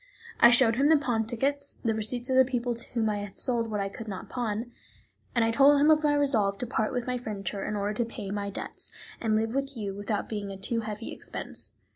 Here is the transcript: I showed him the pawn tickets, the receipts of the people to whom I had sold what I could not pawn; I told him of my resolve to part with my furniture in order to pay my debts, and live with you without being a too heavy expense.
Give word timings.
I 0.39 0.49
showed 0.49 0.77
him 0.77 0.89
the 0.89 0.97
pawn 0.97 1.27
tickets, 1.27 1.75
the 1.75 1.93
receipts 1.93 2.27
of 2.31 2.35
the 2.35 2.43
people 2.43 2.73
to 2.73 2.89
whom 2.93 3.07
I 3.07 3.17
had 3.17 3.37
sold 3.37 3.69
what 3.69 3.79
I 3.79 3.87
could 3.87 4.07
not 4.07 4.29
pawn; 4.29 4.71
I 5.35 5.51
told 5.51 5.79
him 5.79 5.91
of 5.91 6.01
my 6.03 6.15
resolve 6.15 6.57
to 6.57 6.65
part 6.65 6.91
with 6.91 7.05
my 7.05 7.19
furniture 7.19 7.63
in 7.63 7.75
order 7.75 7.93
to 7.93 8.05
pay 8.05 8.31
my 8.31 8.49
debts, 8.49 8.91
and 9.19 9.35
live 9.35 9.53
with 9.53 9.77
you 9.77 9.93
without 9.93 10.27
being 10.27 10.49
a 10.49 10.57
too 10.57 10.79
heavy 10.79 11.13
expense. 11.13 11.73